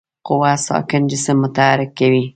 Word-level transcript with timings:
قوه 0.27 0.51
ساکن 0.67 1.03
جسم 1.11 1.37
متحرک 1.43 1.89
کوي. 1.99 2.23